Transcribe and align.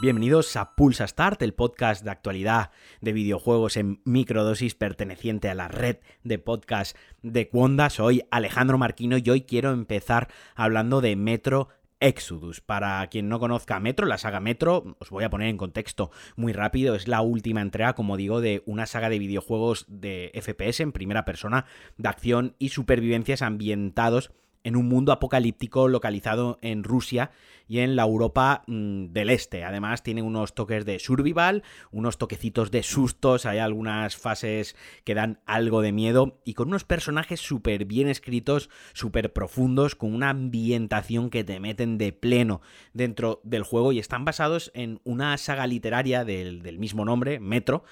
Bienvenidos 0.00 0.54
a 0.54 0.76
Pulsa 0.76 1.08
Start, 1.08 1.42
el 1.42 1.54
podcast 1.54 2.04
de 2.04 2.12
actualidad 2.12 2.70
de 3.00 3.12
videojuegos 3.12 3.76
en 3.76 4.00
microdosis 4.04 4.76
perteneciente 4.76 5.50
a 5.50 5.56
la 5.56 5.66
red 5.66 5.96
de 6.22 6.38
podcast 6.38 6.96
de 7.22 7.48
Quonda. 7.48 7.90
Soy 7.90 8.22
Alejandro 8.30 8.78
Marquino 8.78 9.16
y 9.18 9.28
hoy 9.28 9.40
quiero 9.40 9.72
empezar 9.72 10.28
hablando 10.54 11.00
de 11.00 11.16
Metro 11.16 11.70
Exodus. 11.98 12.60
Para 12.60 13.04
quien 13.08 13.28
no 13.28 13.40
conozca 13.40 13.80
Metro, 13.80 14.06
la 14.06 14.18
saga 14.18 14.38
Metro, 14.38 14.96
os 15.00 15.10
voy 15.10 15.24
a 15.24 15.30
poner 15.30 15.48
en 15.48 15.56
contexto 15.56 16.12
muy 16.36 16.52
rápido, 16.52 16.94
es 16.94 17.08
la 17.08 17.20
última 17.20 17.60
entrega, 17.60 17.94
como 17.94 18.16
digo, 18.16 18.40
de 18.40 18.62
una 18.66 18.86
saga 18.86 19.08
de 19.08 19.18
videojuegos 19.18 19.84
de 19.88 20.30
FPS 20.40 20.78
en 20.78 20.92
primera 20.92 21.24
persona, 21.24 21.64
de 21.96 22.08
acción 22.08 22.54
y 22.60 22.68
supervivencias 22.68 23.42
ambientados 23.42 24.30
en 24.68 24.76
un 24.76 24.86
mundo 24.86 25.12
apocalíptico 25.12 25.88
localizado 25.88 26.58
en 26.60 26.84
Rusia 26.84 27.30
y 27.68 27.80
en 27.80 27.96
la 27.96 28.02
Europa 28.02 28.64
mm, 28.66 29.06
del 29.12 29.30
Este. 29.30 29.64
Además 29.64 30.02
tiene 30.02 30.22
unos 30.22 30.54
toques 30.54 30.84
de 30.84 30.98
survival, 30.98 31.62
unos 31.90 32.18
toquecitos 32.18 32.70
de 32.70 32.82
sustos, 32.82 33.46
hay 33.46 33.58
algunas 33.58 34.16
fases 34.16 34.76
que 35.04 35.14
dan 35.14 35.40
algo 35.46 35.80
de 35.80 35.92
miedo 35.92 36.38
y 36.44 36.54
con 36.54 36.68
unos 36.68 36.84
personajes 36.84 37.40
súper 37.40 37.86
bien 37.86 38.08
escritos, 38.08 38.68
súper 38.92 39.32
profundos, 39.32 39.94
con 39.94 40.14
una 40.14 40.30
ambientación 40.30 41.30
que 41.30 41.44
te 41.44 41.60
meten 41.60 41.96
de 41.96 42.12
pleno 42.12 42.60
dentro 42.92 43.40
del 43.44 43.62
juego 43.62 43.92
y 43.92 43.98
están 43.98 44.26
basados 44.26 44.70
en 44.74 45.00
una 45.04 45.36
saga 45.38 45.66
literaria 45.66 46.24
del, 46.24 46.62
del 46.62 46.78
mismo 46.78 47.06
nombre, 47.06 47.40
Metro, 47.40 47.84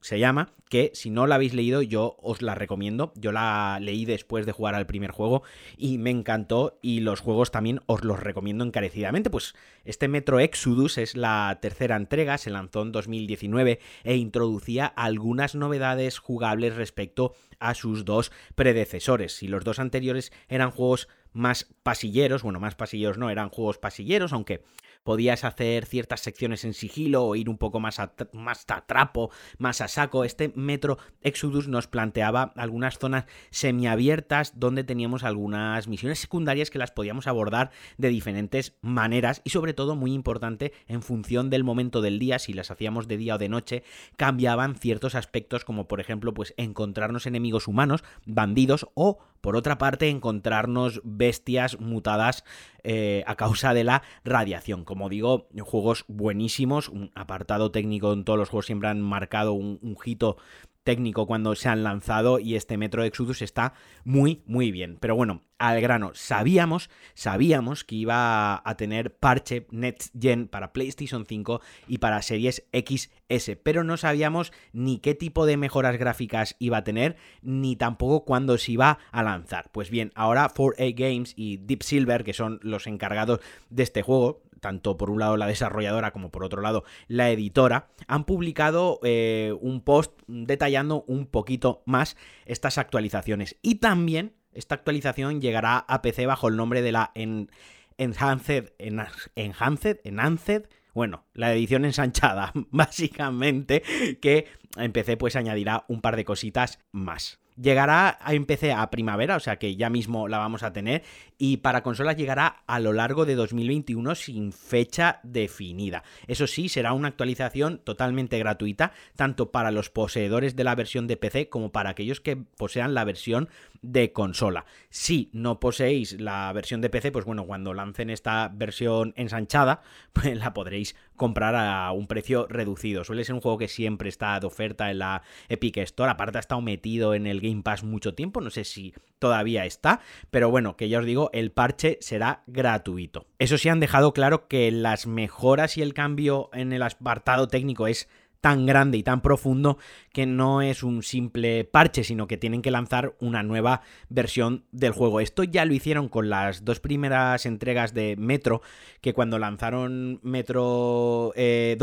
se 0.00 0.18
llama, 0.18 0.52
que 0.68 0.90
si 0.92 1.08
no 1.08 1.26
la 1.26 1.36
habéis 1.36 1.54
leído 1.54 1.80
yo 1.80 2.16
os 2.20 2.42
la 2.42 2.54
recomiendo. 2.54 3.12
Yo 3.14 3.32
la 3.32 3.78
leí 3.80 4.04
después 4.04 4.44
de 4.44 4.52
jugar 4.52 4.74
al 4.74 4.86
primer 4.86 5.12
juego 5.12 5.44
y 5.78 5.98
me 5.98 6.10
encantó 6.14 6.78
y 6.82 7.00
los 7.00 7.20
juegos 7.20 7.50
también 7.50 7.80
os 7.86 8.04
los 8.04 8.20
recomiendo 8.20 8.64
encarecidamente. 8.64 9.30
Pues 9.30 9.54
este 9.84 10.08
Metro 10.08 10.40
Exodus 10.40 10.98
es 10.98 11.16
la 11.16 11.58
tercera 11.60 11.96
entrega, 11.96 12.38
se 12.38 12.50
lanzó 12.50 12.82
en 12.82 12.92
2019 12.92 13.80
e 14.04 14.16
introducía 14.16 14.86
algunas 14.86 15.54
novedades 15.54 16.18
jugables 16.18 16.76
respecto 16.76 17.34
a 17.58 17.74
sus 17.74 18.04
dos 18.04 18.32
predecesores. 18.54 19.34
Si 19.34 19.48
los 19.48 19.64
dos 19.64 19.78
anteriores 19.78 20.32
eran 20.48 20.70
juegos 20.70 21.08
más 21.32 21.66
pasilleros, 21.82 22.42
bueno, 22.42 22.60
más 22.60 22.74
pasilleros 22.74 23.18
no, 23.18 23.28
eran 23.28 23.50
juegos 23.50 23.78
pasilleros, 23.78 24.32
aunque 24.32 24.62
podías 25.04 25.44
hacer 25.44 25.86
ciertas 25.86 26.20
secciones 26.20 26.64
en 26.64 26.74
sigilo 26.74 27.24
o 27.24 27.36
ir 27.36 27.48
un 27.48 27.58
poco 27.58 27.78
más 27.78 28.00
a, 28.00 28.12
más 28.32 28.64
a 28.68 28.84
trapo, 28.86 29.30
más 29.58 29.80
a 29.80 29.88
saco. 29.88 30.24
Este 30.24 30.52
Metro 30.56 30.98
Exodus 31.22 31.68
nos 31.68 31.86
planteaba 31.86 32.52
algunas 32.56 32.98
zonas 32.98 33.26
semiabiertas 33.50 34.58
donde 34.58 34.82
teníamos 34.82 35.22
algunas 35.22 35.86
misiones 35.86 36.18
secundarias 36.18 36.70
que 36.70 36.78
las 36.78 36.90
podíamos 36.90 37.26
abordar 37.26 37.70
de 37.98 38.08
diferentes 38.08 38.76
maneras 38.80 39.42
y 39.44 39.50
sobre 39.50 39.74
todo 39.74 39.94
muy 39.94 40.12
importante 40.12 40.72
en 40.88 41.02
función 41.02 41.50
del 41.50 41.64
momento 41.64 42.00
del 42.00 42.18
día, 42.18 42.38
si 42.38 42.52
las 42.52 42.70
hacíamos 42.70 43.06
de 43.06 43.18
día 43.18 43.34
o 43.34 43.38
de 43.38 43.48
noche, 43.48 43.82
cambiaban 44.16 44.74
ciertos 44.74 45.14
aspectos 45.14 45.64
como 45.64 45.86
por 45.86 46.00
ejemplo 46.00 46.32
pues 46.32 46.54
encontrarnos 46.56 47.26
enemigos 47.26 47.68
humanos, 47.68 48.02
bandidos 48.24 48.88
o 48.94 49.18
por 49.44 49.56
otra 49.56 49.76
parte 49.76 50.08
encontrarnos 50.08 51.02
bestias 51.04 51.78
mutadas 51.78 52.44
eh, 52.82 53.22
a 53.26 53.36
causa 53.36 53.74
de 53.74 53.84
la 53.84 54.02
radiación. 54.24 54.86
Como 54.86 55.10
digo, 55.10 55.48
juegos 55.60 56.06
buenísimos, 56.08 56.88
un 56.88 57.12
apartado 57.14 57.70
técnico 57.70 58.14
en 58.14 58.24
todos 58.24 58.38
los 58.38 58.48
juegos 58.48 58.64
siempre 58.64 58.88
han 58.88 59.02
marcado 59.02 59.52
un, 59.52 59.78
un 59.82 59.98
hito 60.02 60.38
técnico 60.84 61.26
cuando 61.26 61.54
se 61.54 61.68
han 61.68 61.82
lanzado 61.82 62.38
y 62.38 62.54
este 62.54 62.76
Metro 62.76 63.02
Exodus 63.02 63.42
está 63.42 63.74
muy 64.04 64.42
muy 64.46 64.70
bien. 64.70 64.98
Pero 65.00 65.16
bueno, 65.16 65.42
al 65.58 65.80
grano, 65.80 66.10
sabíamos, 66.14 66.90
sabíamos 67.14 67.84
que 67.84 67.96
iba 67.96 68.62
a 68.64 68.76
tener 68.76 69.16
parche 69.16 69.66
Next 69.70 70.14
Gen 70.18 70.48
para 70.48 70.72
PlayStation 70.72 71.24
5 71.26 71.60
y 71.88 71.98
para 71.98 72.22
series 72.22 72.66
XS, 72.72 73.56
pero 73.62 73.84
no 73.84 73.96
sabíamos 73.96 74.52
ni 74.72 74.98
qué 74.98 75.14
tipo 75.14 75.46
de 75.46 75.56
mejoras 75.56 75.96
gráficas 75.96 76.56
iba 76.58 76.78
a 76.78 76.84
tener, 76.84 77.16
ni 77.42 77.76
tampoco 77.76 78.24
cuándo 78.24 78.58
se 78.58 78.72
iba 78.72 78.98
a 79.10 79.22
lanzar. 79.22 79.70
Pues 79.72 79.90
bien, 79.90 80.12
ahora 80.14 80.52
4A 80.52 80.94
Games 80.94 81.32
y 81.36 81.58
Deep 81.58 81.82
Silver, 81.82 82.24
que 82.24 82.34
son 82.34 82.60
los 82.62 82.86
encargados 82.86 83.40
de 83.70 83.84
este 83.84 84.02
juego, 84.02 84.42
tanto 84.64 84.96
por 84.96 85.10
un 85.10 85.20
lado 85.20 85.36
la 85.36 85.46
desarrolladora 85.46 86.10
como 86.10 86.30
por 86.30 86.42
otro 86.42 86.62
lado 86.62 86.84
la 87.06 87.28
editora, 87.28 87.88
han 88.06 88.24
publicado 88.24 88.98
eh, 89.02 89.54
un 89.60 89.82
post 89.82 90.18
detallando 90.26 91.04
un 91.06 91.26
poquito 91.26 91.82
más 91.84 92.16
estas 92.46 92.78
actualizaciones. 92.78 93.58
Y 93.60 93.74
también 93.74 94.32
esta 94.54 94.74
actualización 94.74 95.42
llegará 95.42 95.76
a 95.76 96.00
PC 96.00 96.24
bajo 96.24 96.48
el 96.48 96.56
nombre 96.56 96.80
de 96.80 96.92
la 96.92 97.12
Enhanced, 97.14 98.72
Enhanced, 98.78 100.00
Enhanced, 100.02 100.62
bueno, 100.94 101.26
la 101.34 101.52
edición 101.52 101.84
ensanchada, 101.84 102.50
básicamente, 102.70 103.82
que 104.22 104.46
en 104.78 104.92
PC 104.92 105.18
pues 105.18 105.36
añadirá 105.36 105.84
un 105.88 106.00
par 106.00 106.16
de 106.16 106.24
cositas 106.24 106.78
más. 106.90 107.38
Llegará 107.60 108.08
a 108.08 108.32
PC 108.46 108.72
a 108.72 108.90
primavera, 108.90 109.36
o 109.36 109.40
sea 109.40 109.58
que 109.58 109.76
ya 109.76 109.90
mismo 109.90 110.28
la 110.28 110.38
vamos 110.38 110.62
a 110.62 110.72
tener, 110.72 111.02
y 111.38 111.58
para 111.58 111.82
consolas 111.82 112.16
llegará 112.16 112.62
a 112.66 112.80
lo 112.80 112.92
largo 112.92 113.26
de 113.26 113.34
2021 113.34 114.14
sin 114.14 114.52
fecha 114.52 115.20
definida. 115.22 116.02
Eso 116.26 116.46
sí, 116.46 116.68
será 116.68 116.92
una 116.92 117.08
actualización 117.08 117.78
totalmente 117.78 118.38
gratuita, 118.38 118.92
tanto 119.16 119.50
para 119.50 119.70
los 119.70 119.90
poseedores 119.90 120.56
de 120.56 120.64
la 120.64 120.74
versión 120.74 121.06
de 121.06 121.16
PC 121.16 121.48
como 121.48 121.70
para 121.70 121.90
aquellos 121.90 122.20
que 122.20 122.36
posean 122.36 122.94
la 122.94 123.04
versión 123.04 123.48
de 123.84 124.12
consola. 124.12 124.64
Si 124.88 125.28
no 125.32 125.60
poseéis 125.60 126.20
la 126.20 126.52
versión 126.52 126.80
de 126.80 126.90
PC, 126.90 127.12
pues 127.12 127.24
bueno, 127.24 127.46
cuando 127.46 127.74
lancen 127.74 128.10
esta 128.10 128.50
versión 128.52 129.12
ensanchada, 129.16 129.82
pues 130.12 130.36
la 130.36 130.54
podréis 130.54 130.96
comprar 131.16 131.54
a 131.54 131.92
un 131.92 132.06
precio 132.06 132.46
reducido. 132.48 133.04
Suele 133.04 133.24
ser 133.24 133.34
un 133.34 133.40
juego 133.40 133.58
que 133.58 133.68
siempre 133.68 134.08
está 134.08 134.40
de 134.40 134.46
oferta 134.46 134.90
en 134.90 134.98
la 134.98 135.22
Epic 135.48 135.76
Store, 135.78 136.10
aparte 136.10 136.38
ha 136.38 136.40
estado 136.40 136.60
metido 136.60 137.14
en 137.14 137.26
el 137.26 137.40
Game 137.40 137.62
Pass 137.62 137.84
mucho 137.84 138.14
tiempo, 138.14 138.40
no 138.40 138.50
sé 138.50 138.64
si 138.64 138.94
todavía 139.18 139.64
está, 139.64 140.00
pero 140.30 140.50
bueno, 140.50 140.76
que 140.76 140.88
ya 140.88 140.98
os 140.98 141.06
digo, 141.06 141.30
el 141.32 141.52
parche 141.52 141.98
será 142.00 142.42
gratuito. 142.46 143.26
Eso 143.38 143.58
sí 143.58 143.68
han 143.68 143.80
dejado 143.80 144.12
claro 144.12 144.48
que 144.48 144.70
las 144.70 145.06
mejoras 145.06 145.76
y 145.76 145.82
el 145.82 145.94
cambio 145.94 146.50
en 146.52 146.72
el 146.72 146.82
apartado 146.82 147.48
técnico 147.48 147.86
es 147.86 148.08
tan 148.44 148.66
grande 148.66 148.98
y 148.98 149.02
tan 149.02 149.22
profundo 149.22 149.78
que 150.12 150.26
no 150.26 150.60
es 150.60 150.82
un 150.82 151.02
simple 151.02 151.64
parche, 151.64 152.04
sino 152.04 152.26
que 152.26 152.36
tienen 152.36 152.60
que 152.60 152.70
lanzar 152.70 153.14
una 153.18 153.42
nueva 153.42 153.80
versión 154.10 154.66
del 154.70 154.92
juego. 154.92 155.20
Esto 155.20 155.44
ya 155.44 155.64
lo 155.64 155.72
hicieron 155.72 156.10
con 156.10 156.28
las 156.28 156.62
dos 156.62 156.78
primeras 156.78 157.46
entregas 157.46 157.94
de 157.94 158.16
Metro, 158.18 158.60
que 159.00 159.14
cuando 159.14 159.38
lanzaron 159.38 160.20
Metro 160.22 161.32
2 161.32 161.34
eh, 161.36 161.76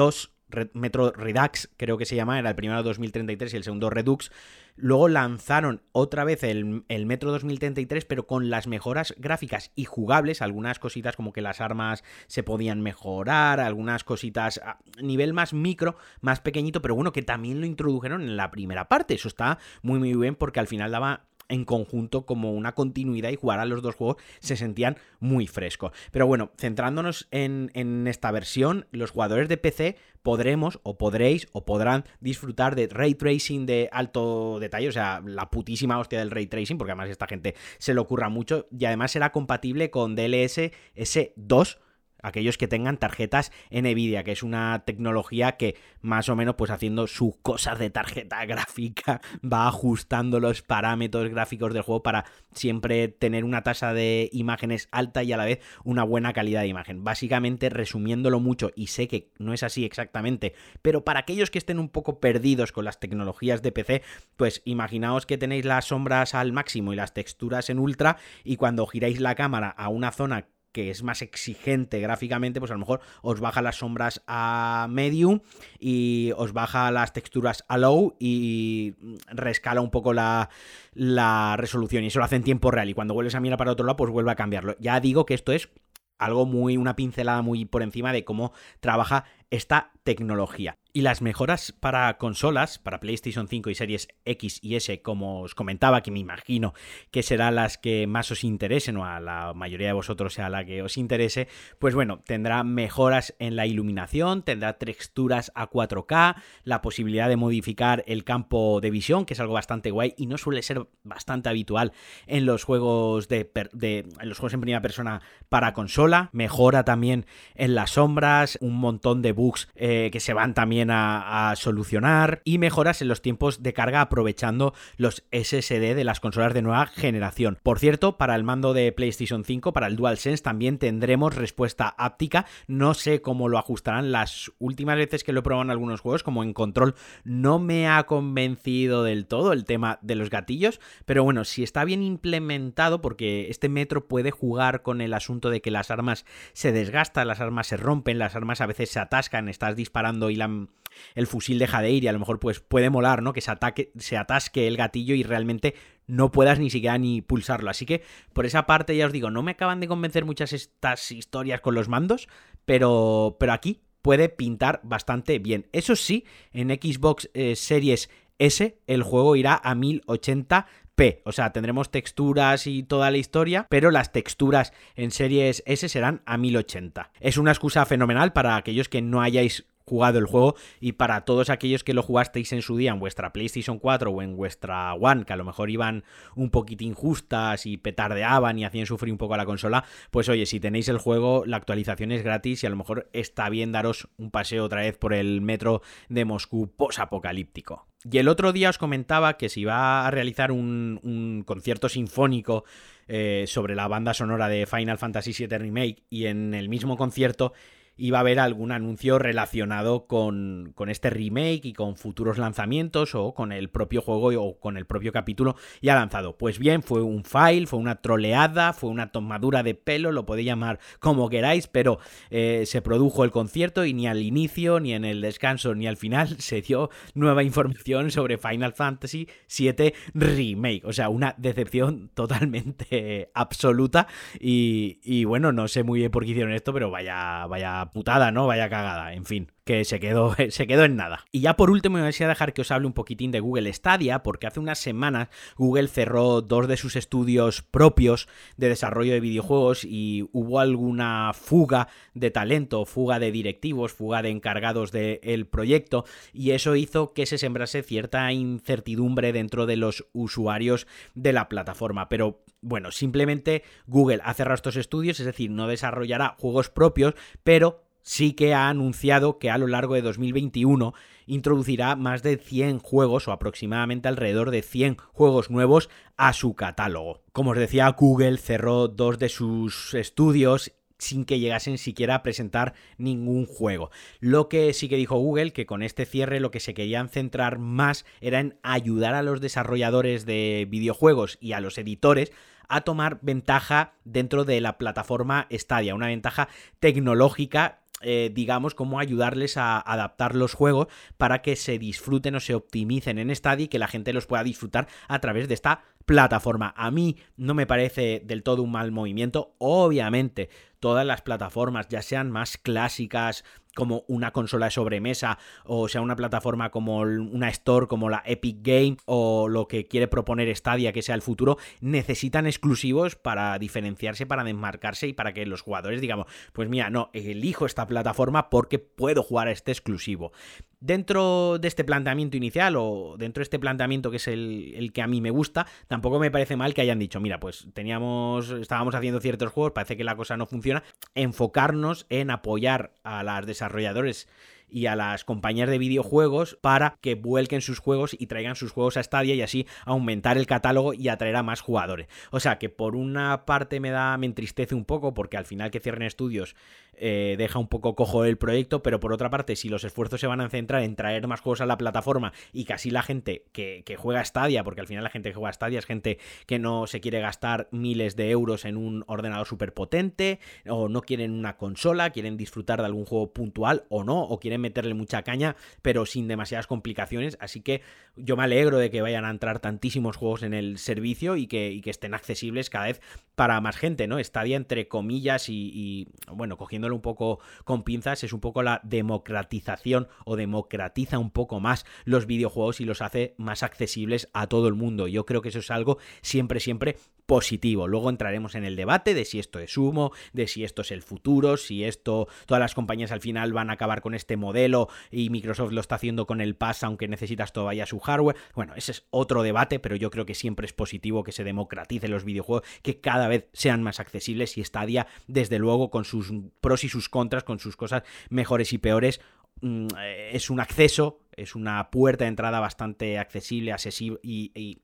Metro 0.73 1.11
Redux, 1.11 1.69
creo 1.77 1.97
que 1.97 2.05
se 2.05 2.15
llama, 2.15 2.39
era 2.39 2.49
el 2.49 2.55
primero 2.55 2.83
2033 2.83 3.53
y 3.53 3.57
el 3.57 3.63
segundo 3.63 3.89
Redux. 3.89 4.31
Luego 4.77 5.09
lanzaron 5.09 5.81
otra 5.91 6.23
vez 6.23 6.43
el, 6.43 6.85
el, 6.87 7.05
Metro 7.05 7.31
2033, 7.31 8.05
pero 8.05 8.25
con 8.25 8.49
las 8.49 8.67
mejoras 8.67 9.13
gráficas 9.17 9.71
y 9.75 9.85
jugables, 9.85 10.41
algunas 10.41 10.79
cositas 10.79 11.15
como 11.15 11.33
que 11.33 11.41
las 11.41 11.61
armas 11.61 12.03
se 12.27 12.41
podían 12.41 12.81
mejorar, 12.81 13.59
algunas 13.59 14.03
cositas 14.03 14.59
a 14.63 14.79
nivel 15.01 15.33
más 15.33 15.53
micro, 15.53 15.97
más 16.21 16.39
pequeñito, 16.39 16.81
pero 16.81 16.95
bueno, 16.95 17.11
que 17.11 17.21
también 17.21 17.59
lo 17.59 17.65
introdujeron 17.65 18.21
en 18.21 18.37
la 18.37 18.49
primera 18.49 18.87
parte. 18.87 19.13
Eso 19.13 19.27
está 19.27 19.59
muy 19.81 19.99
muy 19.99 20.13
bien 20.13 20.35
porque 20.35 20.59
al 20.59 20.67
final 20.67 20.91
daba 20.91 21.25
en 21.51 21.65
conjunto 21.65 22.25
como 22.25 22.51
una 22.51 22.73
continuidad 22.73 23.29
y 23.29 23.35
jugar 23.35 23.59
a 23.59 23.65
los 23.65 23.81
dos 23.81 23.95
juegos 23.95 24.17
se 24.39 24.55
sentían 24.55 24.97
muy 25.19 25.47
frescos. 25.47 25.91
Pero 26.11 26.25
bueno, 26.25 26.51
centrándonos 26.57 27.27
en, 27.31 27.71
en 27.73 28.07
esta 28.07 28.31
versión, 28.31 28.87
los 28.91 29.11
jugadores 29.11 29.49
de 29.49 29.57
PC 29.57 29.97
podremos 30.23 30.79
o 30.83 30.97
podréis 30.97 31.47
o 31.51 31.65
podrán 31.65 32.05
disfrutar 32.19 32.75
de 32.75 32.87
ray 32.87 33.15
tracing 33.15 33.65
de 33.65 33.89
alto 33.91 34.59
detalle, 34.59 34.89
o 34.89 34.91
sea, 34.91 35.21
la 35.25 35.49
putísima 35.49 35.99
hostia 35.99 36.19
del 36.19 36.31
ray 36.31 36.47
tracing, 36.47 36.77
porque 36.77 36.91
además 36.91 37.09
esta 37.09 37.27
gente 37.27 37.55
se 37.77 37.93
le 37.93 37.99
ocurra 37.99 38.29
mucho 38.29 38.67
y 38.71 38.85
además 38.85 39.11
será 39.11 39.31
compatible 39.31 39.89
con 39.89 40.15
DLS 40.15 40.71
S2 40.95 41.77
aquellos 42.21 42.57
que 42.57 42.67
tengan 42.67 42.97
tarjetas 42.97 43.51
Nvidia, 43.71 44.23
que 44.23 44.31
es 44.31 44.43
una 44.43 44.83
tecnología 44.85 45.53
que 45.53 45.75
más 46.01 46.29
o 46.29 46.35
menos 46.35 46.55
pues 46.55 46.71
haciendo 46.71 47.07
sus 47.07 47.35
cosas 47.41 47.79
de 47.79 47.89
tarjeta 47.89 48.45
gráfica 48.45 49.21
va 49.43 49.67
ajustando 49.67 50.39
los 50.39 50.61
parámetros 50.61 51.29
gráficos 51.29 51.73
del 51.73 51.83
juego 51.83 52.03
para 52.03 52.25
siempre 52.53 53.07
tener 53.07 53.43
una 53.43 53.63
tasa 53.63 53.93
de 53.93 54.29
imágenes 54.31 54.87
alta 54.91 55.23
y 55.23 55.33
a 55.33 55.37
la 55.37 55.45
vez 55.45 55.59
una 55.83 56.03
buena 56.03 56.33
calidad 56.33 56.61
de 56.61 56.67
imagen. 56.67 57.03
Básicamente 57.03 57.69
resumiéndolo 57.69 58.39
mucho 58.39 58.71
y 58.75 58.87
sé 58.87 59.07
que 59.07 59.31
no 59.37 59.53
es 59.53 59.63
así 59.63 59.85
exactamente, 59.85 60.53
pero 60.81 61.03
para 61.03 61.19
aquellos 61.19 61.51
que 61.51 61.57
estén 61.57 61.79
un 61.79 61.89
poco 61.89 62.19
perdidos 62.19 62.71
con 62.71 62.85
las 62.85 62.99
tecnologías 62.99 63.61
de 63.61 63.71
PC, 63.71 64.01
pues 64.35 64.61
imaginaos 64.65 65.25
que 65.25 65.37
tenéis 65.37 65.65
las 65.65 65.85
sombras 65.85 66.35
al 66.35 66.51
máximo 66.51 66.93
y 66.93 66.95
las 66.95 67.13
texturas 67.13 67.69
en 67.69 67.79
ultra 67.79 68.17
y 68.43 68.55
cuando 68.55 68.85
giráis 68.87 69.19
la 69.19 69.35
cámara 69.35 69.69
a 69.69 69.89
una 69.89 70.11
zona 70.11 70.47
que 70.71 70.89
es 70.89 71.03
más 71.03 71.21
exigente 71.21 71.99
gráficamente, 71.99 72.59
pues 72.59 72.71
a 72.71 72.75
lo 72.75 72.79
mejor 72.79 73.01
os 73.21 73.39
baja 73.39 73.61
las 73.61 73.77
sombras 73.77 74.21
a 74.27 74.87
medium 74.89 75.41
y 75.79 76.31
os 76.37 76.53
baja 76.53 76.91
las 76.91 77.13
texturas 77.13 77.63
a 77.67 77.77
low 77.77 78.15
y 78.19 78.95
rescala 79.27 79.81
un 79.81 79.91
poco 79.91 80.13
la, 80.13 80.49
la 80.93 81.55
resolución 81.57 82.03
y 82.03 82.07
eso 82.07 82.19
lo 82.19 82.25
hace 82.25 82.37
en 82.37 82.43
tiempo 82.43 82.71
real 82.71 82.89
y 82.89 82.93
cuando 82.93 83.13
vuelves 83.13 83.35
a 83.35 83.39
mirar 83.39 83.57
para 83.57 83.71
otro 83.71 83.85
lado 83.85 83.97
pues 83.97 84.11
vuelve 84.11 84.31
a 84.31 84.35
cambiarlo. 84.35 84.75
Ya 84.79 84.99
digo 84.99 85.25
que 85.25 85.33
esto 85.33 85.51
es 85.51 85.69
algo 86.17 86.45
muy, 86.45 86.77
una 86.77 86.95
pincelada 86.95 87.41
muy 87.41 87.65
por 87.65 87.81
encima 87.81 88.13
de 88.13 88.23
cómo 88.23 88.53
trabaja 88.79 89.25
esta 89.49 89.91
tecnología. 90.03 90.77
Y 90.93 91.01
las 91.01 91.21
mejoras 91.21 91.71
para 91.71 92.17
consolas, 92.17 92.77
para 92.77 92.99
PlayStation 92.99 93.47
5 93.47 93.69
y 93.69 93.75
series 93.75 94.09
X 94.25 94.59
y 94.61 94.75
S, 94.75 95.01
como 95.01 95.41
os 95.41 95.55
comentaba, 95.55 96.03
que 96.03 96.11
me 96.11 96.19
imagino 96.19 96.73
que 97.11 97.23
serán 97.23 97.55
las 97.55 97.77
que 97.77 98.07
más 98.07 98.29
os 98.31 98.43
interesen, 98.43 98.97
o 98.97 99.05
a 99.05 99.21
la 99.21 99.53
mayoría 99.53 99.87
de 99.87 99.93
vosotros 99.93 100.33
sea 100.33 100.49
la 100.49 100.65
que 100.65 100.81
os 100.81 100.97
interese, 100.97 101.47
pues 101.79 101.95
bueno, 101.95 102.21
tendrá 102.25 102.65
mejoras 102.65 103.33
en 103.39 103.55
la 103.55 103.67
iluminación, 103.67 104.43
tendrá 104.43 104.77
texturas 104.79 105.53
a 105.55 105.69
4K, 105.69 106.35
la 106.65 106.81
posibilidad 106.81 107.29
de 107.29 107.37
modificar 107.37 108.03
el 108.05 108.25
campo 108.25 108.81
de 108.81 108.91
visión, 108.91 109.25
que 109.25 109.33
es 109.33 109.39
algo 109.39 109.53
bastante 109.53 109.91
guay 109.91 110.13
y 110.17 110.25
no 110.25 110.37
suele 110.37 110.61
ser 110.61 110.87
bastante 111.03 111.47
habitual 111.47 111.93
en 112.27 112.45
los 112.45 112.65
juegos 112.65 113.29
de, 113.29 113.49
en 113.53 114.27
los 114.27 114.39
juegos 114.39 114.53
en 114.55 114.61
primera 114.61 114.81
persona 114.81 115.21
para 115.47 115.73
consola. 115.73 116.29
Mejora 116.33 116.83
también 116.83 117.25
en 117.55 117.75
las 117.75 117.91
sombras, 117.91 118.57
un 118.59 118.75
montón 118.75 119.21
de 119.21 119.31
bugs 119.31 119.69
eh, 119.75 120.09
que 120.11 120.19
se 120.19 120.33
van 120.33 120.53
también 120.53 120.80
a, 120.89 121.53
solucionar 121.55 122.41
y 122.45 122.57
mejoras 122.57 123.01
en 123.01 123.07
los 123.07 123.21
tiempos 123.21 123.61
de 123.61 123.73
carga 123.73 124.01
aprovechando 124.01 124.73
los 124.97 125.23
SSD 125.31 125.95
de 125.95 126.03
las 126.03 126.19
consolas 126.19 126.53
de 126.53 126.61
nueva 126.61 126.87
generación. 126.87 127.59
Por 127.61 127.79
cierto, 127.79 128.17
para 128.17 128.35
el 128.35 128.43
mando 128.43 128.73
de 128.73 128.91
PlayStation 128.91 129.43
5, 129.43 129.73
para 129.73 129.87
el 129.87 129.95
DualSense, 129.95 130.43
también 130.43 130.77
tendremos 130.77 131.35
respuesta 131.35 131.93
áptica. 131.97 132.45
No 132.67 132.93
sé 132.93 133.21
cómo 133.21 133.49
lo 133.49 133.57
ajustarán 133.57 134.11
las 134.11 134.51
últimas 134.59 134.95
veces 134.95 135.23
que 135.23 135.33
lo 135.33 135.41
he 135.41 135.43
probado 135.43 135.63
en 135.63 135.71
algunos 135.71 135.99
juegos, 135.99 136.23
como 136.23 136.43
en 136.43 136.53
control, 136.53 136.95
no 137.23 137.59
me 137.59 137.87
ha 137.87 138.03
convencido 138.03 139.03
del 139.03 139.27
todo 139.27 139.53
el 139.53 139.65
tema 139.65 139.99
de 140.01 140.15
los 140.15 140.29
gatillos, 140.29 140.79
pero 141.05 141.23
bueno, 141.23 141.43
si 141.43 141.63
está 141.63 141.83
bien 141.83 142.01
implementado, 142.03 143.01
porque 143.01 143.49
este 143.49 143.69
metro 143.69 144.07
puede 144.07 144.31
jugar 144.31 144.81
con 144.81 145.01
el 145.01 145.13
asunto 145.13 145.49
de 145.49 145.61
que 145.61 145.71
las 145.71 145.91
armas 145.91 146.25
se 146.53 146.71
desgastan, 146.71 147.27
las 147.27 147.41
armas 147.41 147.67
se 147.67 147.77
rompen, 147.77 148.19
las 148.19 148.35
armas 148.35 148.61
a 148.61 148.65
veces 148.65 148.89
se 148.89 148.99
atascan, 148.99 149.49
estás 149.49 149.75
disparando 149.75 150.29
y 150.29 150.35
la 150.35 150.67
el 151.15 151.27
fusil 151.27 151.59
deja 151.59 151.81
de 151.81 151.91
ir 151.91 152.03
y 152.03 152.07
a 152.07 152.13
lo 152.13 152.19
mejor 152.19 152.39
pues 152.39 152.59
puede 152.59 152.89
molar, 152.89 153.21
¿no? 153.21 153.33
Que 153.33 153.41
se, 153.41 153.51
ataque, 153.51 153.91
se 153.97 154.17
atasque 154.17 154.67
el 154.67 154.77
gatillo 154.77 155.15
y 155.15 155.23
realmente 155.23 155.75
no 156.07 156.31
puedas 156.31 156.59
ni 156.59 156.69
siquiera 156.69 156.97
ni 156.97 157.21
pulsarlo. 157.21 157.69
Así 157.69 157.85
que 157.85 158.03
por 158.33 158.45
esa 158.45 158.65
parte 158.65 158.95
ya 158.95 159.05
os 159.05 159.11
digo, 159.11 159.31
no 159.31 159.43
me 159.43 159.51
acaban 159.51 159.79
de 159.79 159.87
convencer 159.87 160.25
muchas 160.25 160.53
estas 160.53 161.11
historias 161.11 161.61
con 161.61 161.75
los 161.75 161.89
mandos, 161.89 162.27
pero, 162.65 163.37
pero 163.39 163.53
aquí 163.53 163.81
puede 164.01 164.29
pintar 164.29 164.81
bastante 164.83 165.39
bien. 165.39 165.67
Eso 165.71 165.95
sí, 165.95 166.25
en 166.53 166.69
Xbox 166.69 167.29
eh, 167.33 167.55
Series 167.55 168.09
S 168.39 168.79
el 168.87 169.03
juego 169.03 169.35
irá 169.35 169.59
a 169.63 169.75
1080 169.75 170.65
P. 170.95 171.21
O 171.25 171.31
sea, 171.31 171.51
tendremos 171.51 171.91
texturas 171.91 172.67
y 172.67 172.83
toda 172.83 173.11
la 173.11 173.17
historia, 173.17 173.67
pero 173.69 173.91
las 173.91 174.11
texturas 174.11 174.73
en 174.95 175.11
series 175.11 175.63
S 175.65 175.87
serán 175.87 176.21
a 176.25 176.37
1080. 176.37 177.11
Es 177.19 177.37
una 177.37 177.51
excusa 177.51 177.85
fenomenal 177.85 178.33
para 178.33 178.55
aquellos 178.55 178.89
que 178.89 179.01
no 179.01 179.21
hayáis 179.21 179.65
jugado 179.91 180.19
el 180.19 180.25
juego 180.25 180.55
y 180.79 180.93
para 180.93 181.25
todos 181.25 181.49
aquellos 181.49 181.83
que 181.83 181.93
lo 181.93 182.01
jugasteis 182.01 182.53
en 182.53 182.61
su 182.61 182.77
día 182.77 182.91
en 182.91 182.99
vuestra 182.99 183.33
PlayStation 183.33 183.77
4 183.77 184.09
o 184.09 184.21
en 184.21 184.37
vuestra 184.37 184.93
One, 184.93 185.25
que 185.25 185.33
a 185.33 185.35
lo 185.35 185.43
mejor 185.43 185.69
iban 185.69 186.05
un 186.33 186.49
poquito 186.49 186.85
injustas 186.85 187.65
y 187.65 187.75
petardeaban 187.75 188.57
y 188.57 188.63
hacían 188.63 188.85
sufrir 188.85 189.11
un 189.11 189.17
poco 189.17 189.33
a 189.33 189.37
la 189.37 189.45
consola, 189.45 189.83
pues 190.09 190.29
oye, 190.29 190.45
si 190.45 190.61
tenéis 190.61 190.87
el 190.87 190.97
juego, 190.97 191.43
la 191.45 191.57
actualización 191.57 192.13
es 192.13 192.23
gratis 192.23 192.63
y 192.63 192.67
a 192.67 192.69
lo 192.69 192.77
mejor 192.77 193.09
está 193.11 193.49
bien 193.49 193.73
daros 193.73 194.07
un 194.17 194.31
paseo 194.31 194.63
otra 194.63 194.79
vez 194.79 194.97
por 194.97 195.13
el 195.13 195.41
metro 195.41 195.81
de 196.07 196.23
Moscú 196.23 196.71
posapocalíptico. 196.73 197.85
Y 198.09 198.17
el 198.17 198.29
otro 198.29 198.53
día 198.53 198.69
os 198.69 198.77
comentaba 198.77 199.37
que 199.37 199.49
se 199.49 199.59
iba 199.59 200.07
a 200.07 200.11
realizar 200.11 200.53
un, 200.53 201.43
concierto 201.45 201.89
sinfónico 201.89 202.63
eh, 203.07 203.43
sobre 203.45 203.75
la 203.75 203.89
banda 203.89 204.13
sonora 204.13 204.47
de 204.47 204.65
Final 204.65 204.97
Fantasy 204.97 205.33
VII 205.37 205.57
Remake 205.57 206.03
y 206.09 206.27
en 206.27 206.53
el 206.53 206.69
mismo 206.69 206.97
concierto 206.97 207.53
iba 208.01 208.17
a 208.17 208.21
haber 208.21 208.39
algún 208.39 208.71
anuncio 208.71 209.19
relacionado 209.19 210.07
con, 210.07 210.71
con, 210.75 210.89
este 210.89 211.11
remake 211.11 211.65
y 211.65 211.73
con 211.73 211.95
futuros 211.95 212.39
lanzamientos 212.39 213.13
o 213.13 213.33
con 213.33 213.51
el 213.51 213.69
propio 213.69 214.01
juego 214.01 214.29
o 214.41 214.59
con 214.59 214.75
el 214.75 214.85
propio 214.85 215.11
capítulo 215.11 215.55
ya 215.81 215.93
lanzado. 215.95 216.35
Pues 216.35 216.57
bien, 216.57 216.81
fue 216.81 217.03
un 217.03 217.23
file, 217.23 217.67
fue 217.67 217.77
una 217.77 218.01
troleada, 218.01 218.73
fue 218.73 218.89
una 218.89 219.11
tomadura 219.11 219.61
de 219.61 219.75
pelo, 219.75 220.11
lo 220.11 220.25
podéis 220.25 220.47
llamar 220.47 220.79
como 220.99 221.29
queráis, 221.29 221.67
pero 221.67 221.99
eh, 222.31 222.63
se 222.65 222.81
produjo 222.81 223.23
el 223.23 223.29
concierto 223.29 223.85
y 223.85 223.93
ni 223.93 224.07
al 224.07 224.21
inicio, 224.21 224.79
ni 224.79 224.93
en 224.93 225.05
el 225.05 225.21
descanso, 225.21 225.75
ni 225.75 225.85
al 225.85 225.97
final 225.97 226.27
se 226.39 226.61
dio 226.61 226.89
nueva 227.13 227.43
información 227.43 228.09
sobre 228.09 228.39
Final 228.39 228.73
Fantasy 228.73 229.27
VII 229.55 229.93
Remake. 230.15 230.81
O 230.85 230.93
sea, 230.93 231.09
una 231.09 231.35
decepción 231.37 232.09
totalmente 232.15 233.29
absoluta 233.35 234.07
y, 234.39 234.99
y 235.03 235.25
bueno, 235.25 235.51
no 235.51 235.67
sé 235.67 235.83
muy 235.83 235.99
bien 235.99 236.11
por 236.11 236.25
qué 236.25 236.31
hicieron 236.31 236.53
esto, 236.53 236.73
pero 236.73 236.89
vaya, 236.89 237.45
vaya 237.45 237.90
putada, 237.93 238.31
¿no? 238.31 238.47
Vaya 238.47 238.69
cagada, 238.69 239.13
en 239.13 239.25
fin 239.25 239.51
que 239.63 239.85
se 239.85 239.99
quedó, 239.99 240.35
se 240.49 240.67
quedó 240.67 240.85
en 240.85 240.95
nada. 240.95 241.25
Y 241.31 241.41
ya 241.41 241.55
por 241.55 241.69
último 241.69 241.95
me 241.95 242.01
voy 242.01 242.13
a 242.19 242.27
dejar 242.27 242.53
que 242.53 242.61
os 242.61 242.71
hable 242.71 242.87
un 242.87 242.93
poquitín 242.93 243.31
de 243.31 243.39
Google 243.39 243.71
Stadia, 243.73 244.23
porque 244.23 244.47
hace 244.47 244.59
unas 244.59 244.79
semanas 244.79 245.29
Google 245.55 245.87
cerró 245.87 246.41
dos 246.41 246.67
de 246.67 246.77
sus 246.77 246.95
estudios 246.95 247.61
propios 247.61 248.27
de 248.57 248.69
desarrollo 248.69 249.13
de 249.13 249.19
videojuegos 249.19 249.83
y 249.83 250.27
hubo 250.31 250.59
alguna 250.59 251.31
fuga 251.33 251.87
de 252.13 252.31
talento, 252.31 252.85
fuga 252.85 253.19
de 253.19 253.31
directivos, 253.31 253.93
fuga 253.93 254.21
de 254.21 254.29
encargados 254.29 254.91
del 254.91 255.47
proyecto, 255.47 256.05
y 256.33 256.51
eso 256.51 256.75
hizo 256.75 257.13
que 257.13 257.25
se 257.25 257.37
sembrase 257.37 257.83
cierta 257.83 258.31
incertidumbre 258.31 259.33
dentro 259.33 259.65
de 259.65 259.77
los 259.77 260.05
usuarios 260.13 260.87
de 261.13 261.33
la 261.33 261.49
plataforma. 261.49 262.09
Pero 262.09 262.43
bueno, 262.61 262.91
simplemente 262.91 263.63
Google 263.87 264.21
ha 264.23 264.33
cerrado 264.33 264.55
estos 264.55 264.75
estudios, 264.75 265.19
es 265.19 265.25
decir, 265.25 265.49
no 265.49 265.67
desarrollará 265.67 266.35
juegos 266.39 266.69
propios, 266.69 267.15
pero 267.43 267.83
sí 268.01 268.33
que 268.33 268.53
ha 268.53 268.69
anunciado 268.69 269.39
que 269.39 269.49
a 269.49 269.57
lo 269.57 269.67
largo 269.67 269.95
de 269.95 270.01
2021 270.01 270.93
introducirá 271.25 271.95
más 271.95 272.23
de 272.23 272.37
100 272.37 272.79
juegos 272.79 273.27
o 273.27 273.31
aproximadamente 273.31 274.07
alrededor 274.07 274.51
de 274.51 274.61
100 274.61 274.97
juegos 275.13 275.49
nuevos 275.49 275.89
a 276.17 276.33
su 276.33 276.55
catálogo. 276.55 277.21
Como 277.31 277.51
os 277.51 277.57
decía, 277.57 277.89
Google 277.89 278.37
cerró 278.37 278.87
dos 278.87 279.19
de 279.19 279.29
sus 279.29 279.93
estudios 279.93 280.73
sin 281.01 281.25
que 281.25 281.39
llegasen 281.39 281.79
siquiera 281.79 282.15
a 282.15 282.23
presentar 282.23 282.73
ningún 282.97 283.47
juego. 283.47 283.89
Lo 284.19 284.49
que 284.49 284.71
sí 284.73 284.87
que 284.87 284.97
dijo 284.97 285.17
Google, 285.17 285.51
que 285.51 285.65
con 285.65 285.81
este 285.81 286.05
cierre 286.05 286.39
lo 286.39 286.51
que 286.51 286.59
se 286.59 286.75
querían 286.75 287.09
centrar 287.09 287.57
más 287.57 288.05
era 288.21 288.39
en 288.39 288.59
ayudar 288.61 289.15
a 289.15 289.23
los 289.23 289.41
desarrolladores 289.41 290.27
de 290.27 290.67
videojuegos 290.69 291.39
y 291.41 291.53
a 291.53 291.59
los 291.59 291.79
editores 291.79 292.31
a 292.69 292.81
tomar 292.81 293.19
ventaja 293.21 293.93
dentro 294.05 294.45
de 294.45 294.61
la 294.61 294.77
plataforma 294.77 295.47
Stadia, 295.51 295.95
una 295.95 296.07
ventaja 296.07 296.47
tecnológica 296.79 297.80
eh, 298.03 298.31
digamos, 298.33 298.75
cómo 298.75 298.99
ayudarles 298.99 299.57
a 299.57 299.79
adaptar 299.79 300.35
los 300.35 300.53
juegos 300.53 300.87
para 301.17 301.41
que 301.41 301.55
se 301.55 301.79
disfruten 301.79 302.35
o 302.35 302.39
se 302.39 302.55
optimicen 302.55 303.17
en 303.17 303.35
Stadia 303.35 303.65
y 303.65 303.67
que 303.67 303.79
la 303.79 303.87
gente 303.87 304.13
los 304.13 304.27
pueda 304.27 304.43
disfrutar 304.43 304.87
a 305.07 305.19
través 305.19 305.47
de 305.47 305.53
esta 305.53 305.83
plataforma. 306.05 306.73
A 306.75 306.91
mí 306.91 307.17
no 307.37 307.53
me 307.53 307.65
parece 307.65 308.21
del 308.25 308.43
todo 308.43 308.63
un 308.63 308.71
mal 308.71 308.91
movimiento. 308.91 309.55
Obviamente, 309.59 310.49
todas 310.79 311.05
las 311.05 311.21
plataformas, 311.21 311.87
ya 311.87 312.01
sean 312.01 312.31
más 312.31 312.57
clásicas 312.57 313.43
como 313.75 314.03
una 314.07 314.31
consola 314.31 314.65
de 314.65 314.71
sobremesa 314.71 315.37
o 315.63 315.87
sea 315.87 316.01
una 316.01 316.15
plataforma 316.15 316.71
como 316.71 316.99
una 316.99 317.49
store 317.49 317.87
como 317.87 318.09
la 318.09 318.21
Epic 318.25 318.57
Game 318.61 318.97
o 319.05 319.47
lo 319.47 319.67
que 319.67 319.87
quiere 319.87 320.07
proponer 320.07 320.53
Stadia 320.55 320.91
que 320.91 321.01
sea 321.01 321.15
el 321.15 321.21
futuro, 321.21 321.57
necesitan 321.79 322.47
exclusivos 322.47 323.15
para 323.15 323.57
diferenciarse, 323.59 324.25
para 324.25 324.43
desmarcarse 324.43 325.07
y 325.07 325.13
para 325.13 325.33
que 325.33 325.45
los 325.45 325.61
jugadores 325.61 326.01
digamos, 326.01 326.27
pues 326.53 326.69
mira, 326.69 326.89
no, 326.89 327.09
elijo 327.13 327.65
esta 327.65 327.87
plataforma 327.87 328.49
porque 328.49 328.79
puedo 328.79 329.23
jugar 329.23 329.47
a 329.47 329.51
este 329.51 329.71
exclusivo. 329.71 330.31
Dentro 330.79 331.59
de 331.59 331.67
este 331.67 331.83
planteamiento 331.83 332.37
inicial 332.37 332.75
o 332.75 333.15
dentro 333.15 333.41
de 333.41 333.43
este 333.43 333.59
planteamiento 333.59 334.09
que 334.09 334.17
es 334.17 334.27
el, 334.27 334.73
el, 334.75 334.91
que 334.91 335.03
a 335.03 335.07
mí 335.07 335.21
me 335.21 335.29
gusta, 335.29 335.67
tampoco 335.87 336.17
me 336.17 336.31
parece 336.31 336.55
mal 336.55 336.73
que 336.73 336.81
hayan 336.81 336.97
dicho, 336.97 337.19
mira, 337.19 337.39
pues 337.39 337.67
teníamos, 337.73 338.49
estábamos 338.49 338.95
haciendo 338.95 339.19
ciertos 339.19 339.51
juegos, 339.51 339.73
parece 339.73 339.95
que 339.95 340.03
la 340.03 340.15
cosa 340.15 340.37
no 340.37 340.47
funciona, 340.47 340.83
enfocarnos 341.13 342.07
en 342.09 342.31
apoyar 342.31 342.93
a 343.03 343.21
las 343.21 343.45
desarrolladores 343.61 344.27
y 344.71 344.85
a 344.85 344.95
las 344.95 345.25
compañías 345.25 345.69
de 345.69 345.77
videojuegos 345.77 346.57
para 346.61 346.97
que 347.01 347.15
vuelquen 347.15 347.61
sus 347.61 347.79
juegos 347.79 348.15
y 348.17 348.27
traigan 348.27 348.55
sus 348.55 348.71
juegos 348.71 348.95
a 348.97 349.03
Stadia 349.03 349.35
y 349.35 349.41
así 349.41 349.67
aumentar 349.85 350.37
el 350.37 350.47
catálogo 350.47 350.93
y 350.93 351.09
atraer 351.09 351.35
a 351.35 351.43
más 351.43 351.59
jugadores. 351.59 352.07
O 352.31 352.39
sea 352.39 352.57
que 352.57 352.69
por 352.69 352.95
una 352.95 353.45
parte 353.45 353.81
me 353.81 353.91
da, 353.91 354.17
me 354.17 354.25
entristece 354.25 354.73
un 354.73 354.85
poco 354.85 355.13
porque 355.13 355.37
al 355.37 355.45
final 355.45 355.71
que 355.71 355.81
cierren 355.81 356.03
estudios 356.03 356.55
eh, 356.93 357.35
deja 357.37 357.59
un 357.59 357.67
poco 357.67 357.95
cojo 357.95 358.25
el 358.25 358.37
proyecto, 358.37 358.83
pero 358.83 358.99
por 358.99 359.13
otra 359.13 359.29
parte, 359.29 359.55
si 359.55 359.69
los 359.69 359.83
esfuerzos 359.83 360.19
se 360.21 360.27
van 360.27 360.41
a 360.41 360.49
centrar 360.49 360.83
en 360.83 360.95
traer 360.95 361.27
más 361.27 361.41
juegos 361.41 361.61
a 361.61 361.65
la 361.65 361.77
plataforma 361.77 362.33
y 362.53 362.71
así 362.71 362.91
la 362.91 363.01
gente 363.01 363.45
que, 363.51 363.83
que 363.85 363.95
juega 363.95 364.23
Stadia, 364.23 364.63
porque 364.63 364.81
al 364.81 364.87
final 364.87 365.03
la 365.03 365.09
gente 365.09 365.29
que 365.29 365.35
juega 365.35 365.53
Stadia 365.53 365.79
es 365.79 365.85
gente 365.85 366.19
que 366.45 366.59
no 366.59 366.87
se 366.87 367.01
quiere 367.01 367.19
gastar 367.21 367.67
miles 367.71 368.15
de 368.15 368.29
euros 368.29 368.65
en 368.65 368.77
un 368.77 369.03
ordenador 369.07 369.47
súper 369.47 369.73
potente, 369.73 370.39
o 370.67 370.89
no 370.89 371.01
quieren 371.01 371.31
una 371.31 371.57
consola, 371.57 372.11
quieren 372.11 372.37
disfrutar 372.37 372.79
de 372.79 372.85
algún 372.85 373.05
juego 373.05 373.33
puntual 373.33 373.85
o 373.89 374.03
no, 374.03 374.21
o 374.21 374.39
quieren 374.39 374.61
meterle 374.61 374.93
mucha 374.93 375.23
caña, 375.23 375.55
pero 375.81 376.05
sin 376.05 376.27
demasiadas 376.27 376.67
complicaciones. 376.67 377.37
Así 377.39 377.61
que 377.61 377.81
yo 378.15 378.37
me 378.37 378.43
alegro 378.43 378.77
de 378.77 378.89
que 378.89 379.01
vayan 379.01 379.25
a 379.25 379.29
entrar 379.29 379.59
tantísimos 379.59 380.17
juegos 380.17 380.43
en 380.43 380.53
el 380.53 380.77
servicio 380.77 381.35
y 381.35 381.47
que, 381.47 381.71
y 381.71 381.81
estén 381.89 382.13
accesibles 382.13 382.69
cada 382.69 382.85
vez 382.85 383.01
para 383.35 383.59
más 383.61 383.77
gente, 383.77 384.07
¿no? 384.07 384.23
Stadia, 384.23 384.57
entre 384.57 384.87
comillas, 384.87 385.49
y, 385.49 386.07
bueno, 386.27 386.57
un 386.89 387.01
poco 387.01 387.39
con 387.63 387.83
pinzas, 387.83 388.23
es 388.23 388.33
un 388.33 388.39
poco 388.39 388.63
la 388.63 388.81
democratización 388.83 390.07
o 390.25 390.35
democratiza 390.35 391.19
un 391.19 391.29
poco 391.29 391.59
más 391.59 391.85
los 392.05 392.25
videojuegos 392.25 392.81
y 392.81 392.85
los 392.85 393.01
hace 393.01 393.35
más 393.37 393.63
accesibles 393.63 394.29
a 394.33 394.47
todo 394.47 394.67
el 394.67 394.73
mundo. 394.73 395.07
Yo 395.07 395.25
creo 395.25 395.41
que 395.41 395.49
eso 395.49 395.59
es 395.59 395.71
algo 395.71 395.97
siempre, 396.21 396.59
siempre 396.59 396.97
positivo. 397.31 397.87
Luego 397.87 398.09
entraremos 398.09 398.55
en 398.55 398.65
el 398.65 398.75
debate 398.75 399.13
de 399.13 399.23
si 399.23 399.39
esto 399.39 399.59
es 399.59 399.77
humo, 399.77 400.11
de 400.33 400.47
si 400.47 400.65
esto 400.65 400.81
es 400.81 400.91
el 400.91 401.01
futuro, 401.01 401.55
si 401.55 401.85
esto, 401.85 402.27
todas 402.45 402.59
las 402.59 402.75
compañías 402.75 403.13
al 403.13 403.21
final 403.21 403.53
van 403.53 403.69
a 403.69 403.73
acabar 403.75 404.01
con 404.01 404.15
este 404.15 404.35
modelo 404.35 404.89
y 405.11 405.29
Microsoft 405.29 405.71
lo 405.71 405.79
está 405.79 405.95
haciendo 405.95 406.27
con 406.27 406.41
el 406.41 406.57
Pass, 406.57 406.83
aunque 406.83 407.07
necesitas 407.07 407.53
todavía 407.53 407.85
su 407.85 408.01
hardware. 408.01 408.35
Bueno, 408.53 408.73
ese 408.75 408.91
es 408.91 409.07
otro 409.11 409.43
debate, 409.43 409.79
pero 409.79 409.95
yo 409.95 410.11
creo 410.11 410.25
que 410.25 410.35
siempre 410.35 410.65
es 410.65 410.73
positivo 410.73 411.23
que 411.23 411.31
se 411.31 411.45
democraticen 411.45 412.11
los 412.11 412.25
videojuegos, 412.25 412.67
que 412.81 412.99
cada 412.99 413.29
vez 413.29 413.47
sean 413.53 413.81
más 413.81 414.01
accesibles 414.01 414.57
y 414.57 414.65
Stadia, 414.65 415.07
desde 415.27 415.57
luego, 415.57 415.89
con 415.89 416.03
sus 416.03 416.33
pros 416.59 416.83
y 416.83 416.89
sus 416.89 417.07
contras, 417.07 417.45
con 417.45 417.59
sus 417.59 417.77
cosas 417.77 418.03
mejores 418.29 418.73
y 418.73 418.77
peores, 418.77 419.21
mm, 419.61 419.87
es 420.33 420.49
un 420.49 420.59
acceso, 420.59 421.21
es 421.31 421.55
una 421.55 421.91
puerta 421.91 422.25
de 422.25 422.27
entrada 422.27 422.59
bastante 422.59 423.17
accesible, 423.17 423.71
accesible 423.71 424.19
y 424.21 424.81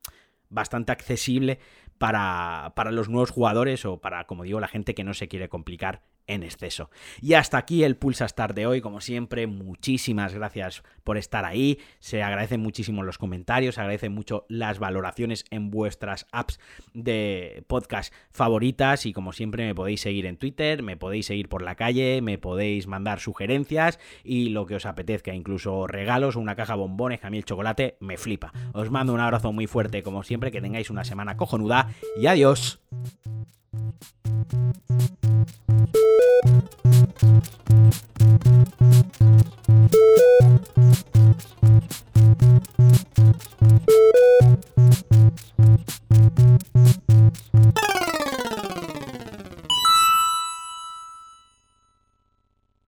bastante 0.50 0.94
accesible 0.94 1.60
para, 1.98 2.74
para 2.75 2.92
los 2.92 3.10
nuevos 3.10 3.32
jugadores 3.32 3.86
o 3.86 4.00
para, 4.00 4.25
como 4.25 4.44
digo, 4.44 4.60
la 4.60 4.68
gente 4.68 4.96
que 4.96 5.04
no 5.04 5.13
se 5.13 5.27
quiere 5.27 5.50
complicar 5.50 6.04
en 6.27 6.43
exceso. 6.43 6.89
Y 7.22 7.34
hasta 7.34 7.57
aquí 7.57 7.84
el 7.84 7.96
Pulsa 7.96 8.27
Start 8.27 8.55
de 8.55 8.67
hoy, 8.67 8.81
como 8.81 9.01
siempre, 9.01 9.48
muchísimas 9.48 10.34
gracias 10.34 10.84
por 11.03 11.17
estar 11.17 11.46
ahí, 11.46 11.79
se 12.00 12.22
agradecen 12.22 12.62
muchísimo 12.62 13.03
los 13.03 13.17
comentarios, 13.17 13.75
se 13.75 13.81
agradecen 13.81 14.13
mucho 14.13 14.46
las 14.50 14.79
valoraciones 14.79 15.46
en 15.51 15.72
vuestras 15.72 16.27
apps 16.31 16.60
de 16.93 17.63
podcast 17.67 18.13
favoritas 18.31 19.05
y 19.05 19.13
como 19.13 19.31
siempre 19.31 19.65
me 19.65 19.74
podéis 19.74 20.01
seguir 20.01 20.25
en 20.25 20.38
Twitter, 20.38 20.84
me 20.84 20.98
podéis 20.98 21.27
seguir 21.27 21.50
por 21.50 21.62
la 21.62 21.75
calle, 21.75 22.22
me 22.22 22.38
podéis 22.38 22.88
mandar 22.88 23.19
sugerencias 23.19 24.00
y 24.24 24.50
lo 24.50 24.65
que 24.65 24.75
os 24.75 24.86
apetezca, 24.86 25.34
incluso 25.34 25.88
regalos 25.88 26.36
o 26.36 26.39
una 26.39 26.55
caja 26.55 26.75
bombones, 26.75 27.19
que 27.19 27.27
a 27.27 27.29
mí 27.29 27.38
el 27.38 27.46
chocolate 27.46 27.98
me 28.00 28.17
flipa. 28.17 28.51
Os 28.74 28.91
mando 28.91 29.13
un 29.13 29.19
abrazo 29.19 29.53
muy 29.53 29.67
fuerte 29.67 30.03
como 30.03 30.24
siempre, 30.24 30.51
que 30.51 30.62
tengáis 30.62 30.89
una 30.89 31.03
semana 31.03 31.38
cojonuda 31.38 31.89
y 32.19 32.27
adiós. 32.27 32.79